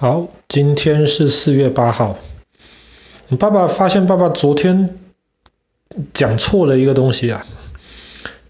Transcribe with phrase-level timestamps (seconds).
[0.00, 2.16] 好，今天是四月八号。
[3.36, 4.96] 爸爸发现爸爸昨天
[6.14, 7.44] 讲错了一个东西啊。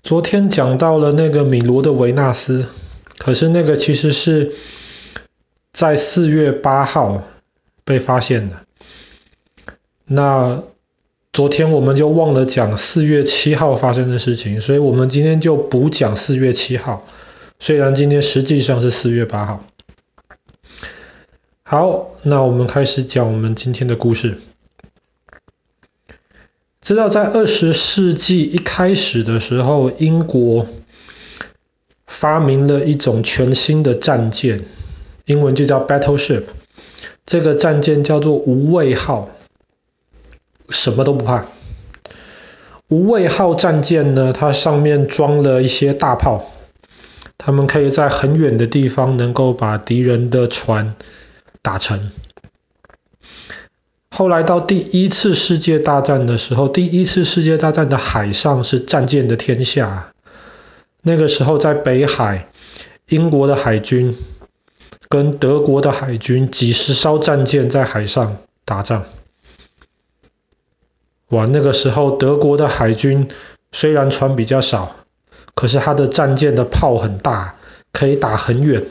[0.03, 2.67] 昨天讲到了那个米罗的维纳斯，
[3.17, 4.53] 可是那个其实是
[5.73, 7.23] 在四月八号
[7.83, 8.57] 被发现的。
[10.05, 10.63] 那
[11.33, 17.07] 昨天我们就忘了讲四月七号发生的事情，所以我们今天就补讲四月七号。
[17.59, 19.65] 虽然今天实际上是四月八号。
[21.71, 24.39] 好，那我们开始讲我们今天的故事。
[26.81, 30.67] 知道在二十世纪一开始的时候，英国
[32.07, 34.65] 发明了一种全新的战舰，
[35.27, 36.45] 英文就叫 battleship。
[37.27, 39.29] 这个战舰叫做无畏号，
[40.71, 41.45] 什么都不怕。
[42.89, 46.51] 无畏号战舰呢，它上面装了一些大炮，
[47.37, 50.95] 他们可以在很远的地方能够把敌人的船
[51.69, 52.11] 打成。
[54.09, 60.15] 后来到第一次世界大战的时候，第一次世界大战的海上是战舰的天下。
[61.03, 62.49] 那个时候在北海，
[63.11, 64.17] 英国的海军
[65.11, 69.05] 跟德国的海军几十艘战舰在海上打仗。
[71.29, 73.29] 哇，那个时候德国的海军
[73.73, 74.97] 虽然船比较少，
[75.55, 77.57] 可是他的战舰的炮很大，
[77.93, 78.87] 可以打很远。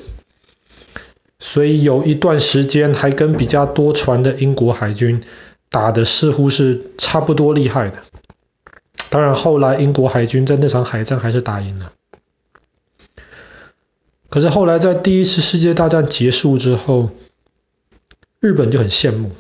[1.58, 5.24] 所以有一段时间还跟比较多船的英国海军
[5.72, 8.04] 打的似乎是差不多厉害的。
[9.10, 11.94] 当然后来英国海军在那场海战还是打赢了。
[14.30, 17.10] 可是后来在第一次世界大战结束之后，
[18.40, 19.32] 日本就很羡慕，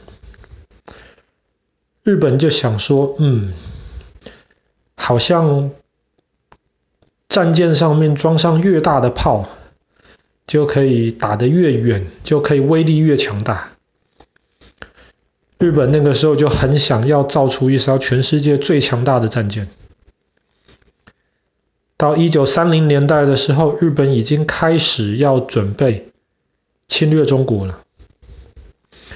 [2.02, 3.54] 日本就想说，嗯，
[4.96, 5.70] 好像
[7.30, 9.48] 战舰上面装上越大的炮。
[10.48, 13.72] 就可以打得越远，就可以威力越强大。
[15.60, 19.68] 日本那个时候就很想要造出一艘全世界最强大的战舰。
[21.98, 26.12] 到一九三零年代的时候，日本已经开始要准备
[26.88, 27.84] 侵略中国了。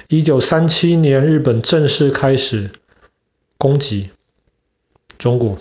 [0.08, 2.72] 一九三七年，日本正式开始
[3.56, 4.10] 攻击
[5.16, 5.58] 中国。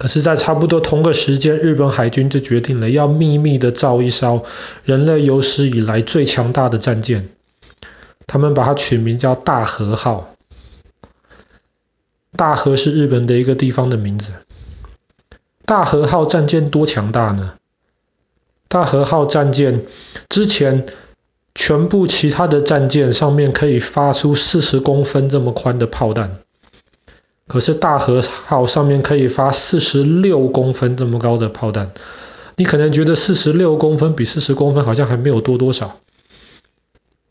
[0.00, 4.44] 可是，在差不多同个时间，日本海军就决定了要秘密的造一艘
[4.82, 7.28] 人类有史以来最强大的战舰，
[8.26, 10.34] 他们把它取名叫大和号。
[12.34, 14.32] 大和是日本的一个地方的名字。
[15.66, 17.56] 大和号战舰多强大呢？
[18.68, 19.84] 大和号战舰
[20.30, 20.86] 之前
[21.54, 26.38] 全部其他的战舰上面可以发出四十公分这么宽的炮弹。
[27.50, 31.90] 可是大和号上面可以发四十六公分这么高的炮弹，
[32.54, 35.98] 你可能觉得四十六公分比四十公分好像还没有多多少，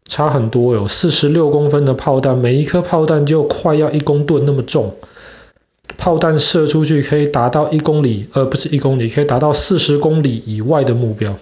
[0.04, 0.90] 差很多哟。
[0.90, 4.98] 四十六公分的炮弹，每一颗炮弹就快要一公吨那么重，
[5.98, 11.38] 炮弹射出去可以达到一公里，呃，不是一公里，可以达到四十公里以外的目标。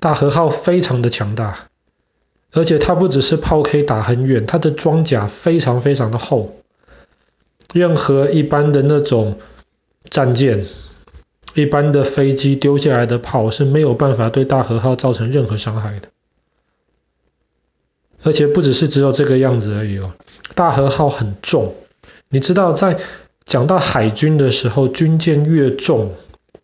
[0.00, 1.68] 大和号非常的强大。
[2.52, 6.56] 而且它不只是炮可以打很远，它的装甲非常非常的厚，
[7.72, 9.38] 任何一般的那种
[10.08, 10.64] 战舰、
[11.54, 16.08] 一般的飞机丢下来的炮是没有办法对大和号造成任何伤害的。
[18.22, 20.14] 而且不只是只有这个样子而已哦，
[20.54, 21.74] 大和号很重，
[22.30, 22.98] 你知道在
[23.44, 26.14] 讲到海军的时候，军舰越重，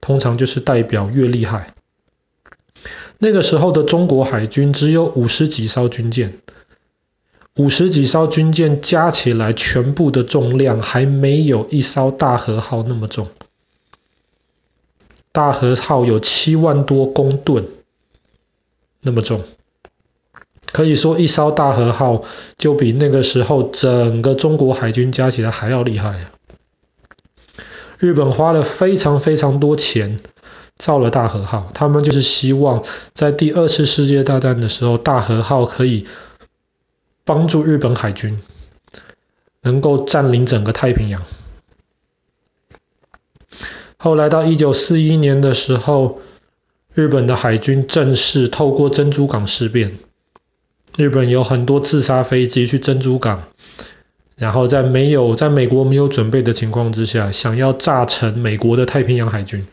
[0.01, 1.75] 通常就是代表越厉害。
[3.25, 6.41] 那个时候的中国海军只有五十几艘军舰，
[7.57, 13.29] 五十几艘军舰加起来全部的重量还没有一艘大和号那么重。
[15.33, 17.67] 大和号有七万多公吨
[19.01, 19.41] 那么重，
[20.71, 22.25] 可以说一艘大和号
[22.59, 26.27] 就比那个时候整个中国海军加起来还要厉害。
[27.97, 30.19] 日本花了非常非常多钱。
[30.77, 36.07] 造了大和号，他们就是希望在第二次世界大战的时候，大和号可以
[37.25, 38.41] 帮助日本海军
[39.63, 41.23] 能够占领整个太平洋。
[43.97, 46.21] 后来到一九四一年的时候，
[46.93, 49.99] 日本的海军正式透过珍珠港事变，
[50.97, 53.45] 日本有很多自杀飞机去珍珠港，
[54.37, 59.67] 然后在没有在美国没有准备的情况之下，想要炸沉美国的太平洋海军。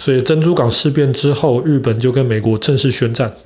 [0.00, 3.36] 所以珍珠港事变之后，日本就跟美国正式宣战，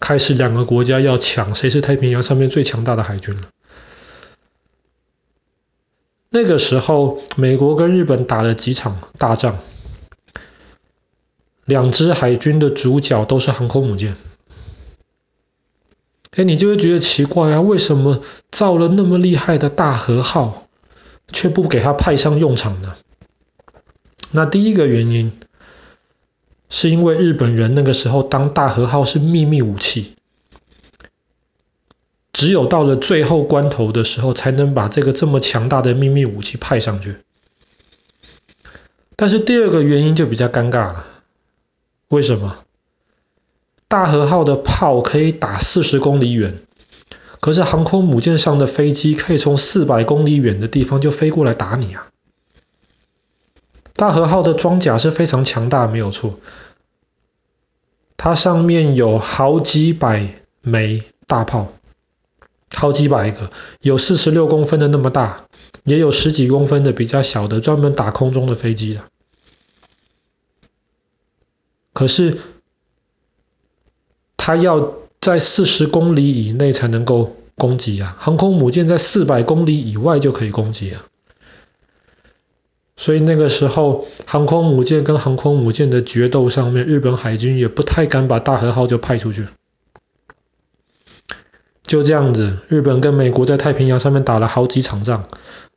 [0.00, 3.48] 开始两个国家要抢谁是太平洋上面最强大的海军了。
[6.30, 9.58] 那个时候，美国跟日本打了几场大仗，
[11.66, 14.16] 两支海军的主角都是航空母舰。
[16.30, 20.68] 哎，你就会觉得奇怪啊，为什么造了那么厉害的大和号，
[21.30, 22.96] 却不给它派上用场呢？
[24.30, 25.32] 那第一个原因，
[26.68, 30.16] 是因为日本人那个时候当大和号是秘密武器，
[32.32, 37.16] 只有到了最后关头的时候，才能把这个这么强大的秘密武器派上去。
[39.16, 41.06] 但是第二个原因就比较尴尬了，
[42.08, 42.58] 为什么？
[43.88, 46.58] 大和号的炮可以打四十公里远，
[47.40, 52.10] 可是航空母舰上的飞机可以从四百公里远的地方就飞过来打你啊！
[53.98, 56.38] 大和号的装甲是非常强大，没有错，
[58.16, 61.72] 它上面有好几百枚大炮，
[62.72, 63.50] 好几百个，
[63.80, 65.46] 有四十六公分的那么大，
[65.82, 69.02] 也有十几公分的比较小的，专门打空中的飞机的。
[71.92, 72.38] 可是。
[74.40, 81.04] 它要在四十公里以内才能够攻击啊，航空母舰在四百公里以外就可以攻击啊。
[82.98, 89.46] 所以那个时候，航空母舰跟航空母舰的决斗上面，日本海军也不太敢把大和号就派出去。
[91.84, 95.28] 就这样子，日本跟美国在太平洋上面打了好几场仗，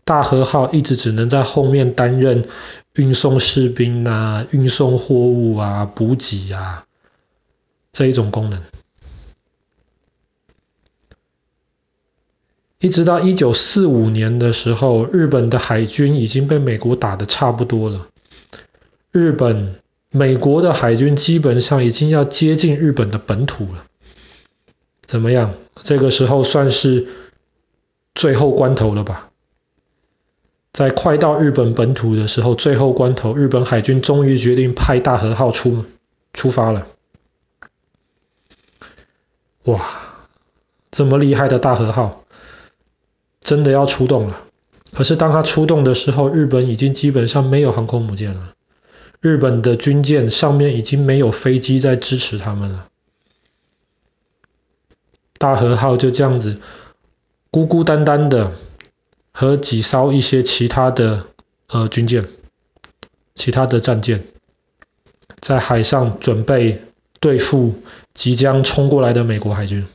[0.04, 2.48] 大和号一直只能在后面担任
[2.96, 6.86] 运送士兵啊、运送货物啊、补给啊。
[7.92, 8.64] 这一种功能，
[12.82, 18.08] 一直到一九四五年的时候，日本的海军已经被美国打得差不多了。
[19.12, 19.76] 日本、
[20.10, 23.86] 美国的海军基本上已经要接近日本的本土了。
[25.06, 25.54] 怎么样？
[25.84, 27.08] 这个时候算是
[28.16, 29.30] 最后关头了吧？
[30.74, 35.86] 在快到日本本土的时候，最后关头，日本海军终于决定派大和号出
[36.34, 36.88] 出发了。
[39.66, 39.86] 哇，
[40.90, 42.24] 这么厉害的大和号，
[43.52, 44.44] 真的要出动了。
[44.94, 48.54] 可是当他出动的时候，日本已经基本上没有航空母舰了。
[49.20, 52.88] 日本的军舰上面已经没有飞机在支持他们了。
[55.38, 56.62] 大和号就这样子
[57.50, 58.54] 孤孤单单的
[59.34, 61.26] 和几艘一些其他的
[61.68, 62.30] 呃军舰、
[63.36, 64.24] 其他的战舰
[65.42, 66.86] 在海上准备
[67.20, 67.76] 对付。
[68.14, 69.88] 即将冲过来的美国海军，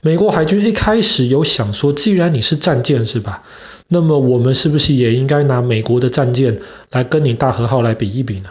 [0.00, 3.42] 美国海军一开始有想说，既然你是战舰是吧？
[3.88, 6.60] 那么我们是不是也应该拿美国的战舰
[6.90, 8.50] 来跟你大和号来比一比呢？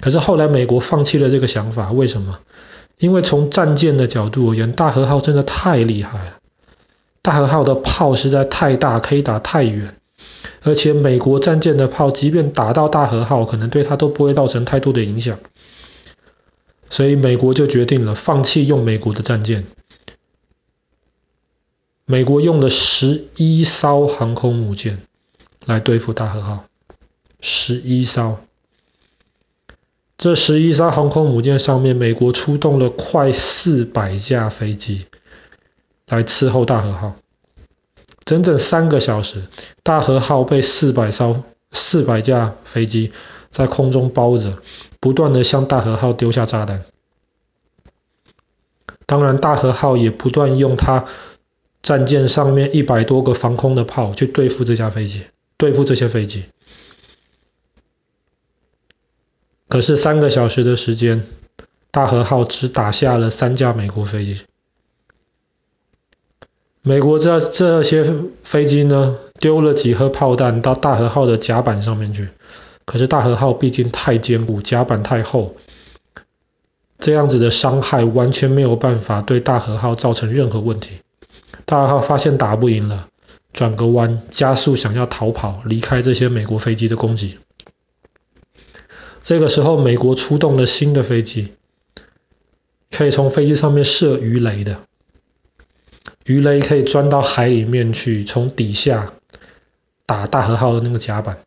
[0.00, 2.38] 可是后来美国放弃了这个想法，为什么？
[2.98, 6.38] 因为从战舰的角度而言，大和号真的太厉害了，
[7.22, 9.94] 大和号的炮实在太大，可以打太远，
[10.62, 15.38] 而且美国战舰的炮，即便打到大和号，可能对它都不会造成太多的影响。
[16.98, 19.66] 所以美国就决定了放弃用美国的战舰，
[22.06, 25.02] 美国用了十一艘航空母舰
[25.64, 26.64] 来对付大和号，
[27.38, 28.40] 十一艘。
[30.16, 35.06] 这十一艘航空母舰上面，美国出动了快四百架飞机
[36.08, 37.14] 来伺候大和号，
[38.24, 39.44] 整整三个小时，
[39.84, 43.12] 大和号被四百艘、四百架飞机
[43.50, 44.60] 在空中包着。
[45.00, 46.84] 不断的向大和号丢下炸弹，
[49.06, 51.06] 当然大和号也不断用它
[51.82, 55.24] 战舰上面一百多个防空的炮去对付这架飞机，
[55.56, 56.44] 对付这些飞机。
[59.68, 61.26] 可是三个小时的时间，
[61.90, 64.42] 大和号只打下了三架美国飞机。
[66.82, 68.04] 美国这这些
[68.44, 72.28] 飞机呢，丢了几颗炮弹到大和号的甲板上面去。
[72.88, 75.56] 可是大和号毕竟太坚固，甲板太厚，
[76.98, 81.02] 这样子的伤害完全没有办法对大和号造成任何问题。
[81.66, 83.08] 大和号发现打不赢了，
[83.52, 87.38] 转个弯，加速想要逃跑，离开这些美国飞机的攻击。
[89.22, 91.52] 这个时候，美国出动了新的飞机，
[92.90, 94.80] 可以从飞机上面射鱼雷的，
[96.24, 99.12] 鱼雷可以钻到海里面去，从底下
[100.06, 101.40] 打大和号的那个甲板。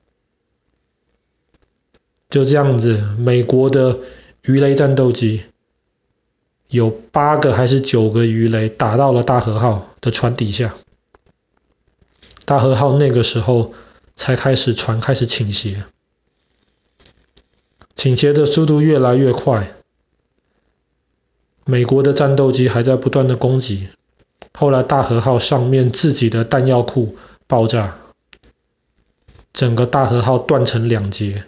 [2.32, 4.00] 就这样子，美国的
[4.42, 5.44] 鱼雷战斗机
[6.70, 10.74] 有八个还是九个鱼雷打到了大和号的船底下，
[12.46, 13.74] 大和号那个时候
[14.16, 15.84] 才开始船开始倾斜，
[17.96, 19.74] 倾斜的速度越来越快，
[21.66, 23.90] 美国的战斗机还在不断的攻击，
[24.54, 27.98] 后来大和号上面自己的弹药库爆炸，
[29.52, 31.44] 整个大和号断成两截。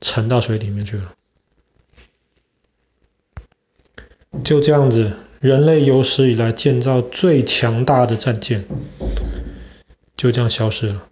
[0.00, 1.14] 沉到水里面去了。
[4.44, 8.64] 就这样子，人类有史以来建造最强大的战舰，
[10.16, 11.06] 就这样消失了。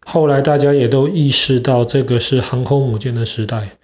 [0.00, 3.76] 后来大家也都意识到，这个是航空母舰的时代，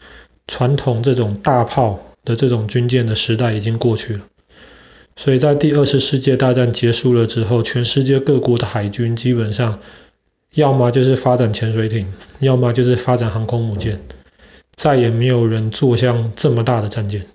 [0.46, 4.26] 传统这种大炮的这种军舰的时代已经过去了。
[5.16, 9.80] 所以在第二次世界大战结束了之后，全世界各国的海军基本上，
[10.54, 14.00] 要么就是发展潜水艇，要么就是发展航空母舰，
[14.74, 17.26] 再也没有人做像这么大的战舰。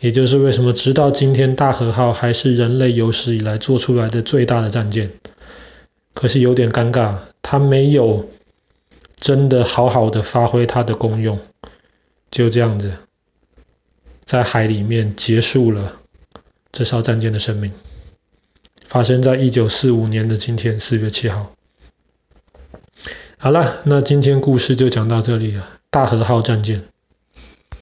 [0.00, 5.10] 也就是为什么直到今天，大和号还是人类有史以来做出来的最大的战舰。
[6.14, 8.28] 可是有点尴尬，它没有
[9.16, 11.40] 真的好好的发挥它的功用，
[12.30, 12.98] 就这样子
[14.24, 15.96] 在海里面结束了
[16.70, 17.72] 这艘战舰的生命。
[18.88, 21.52] 发生在一九四五年的今天，四月七号。
[23.36, 25.68] 好了，那今天故事就讲到这里了。
[25.90, 26.84] 大和号战舰。